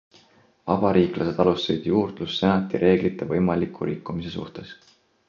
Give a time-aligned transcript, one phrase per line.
[0.69, 4.73] Vabariiklased alustasid juurdlust senati reeglite võimaliku rikkumise suhtes.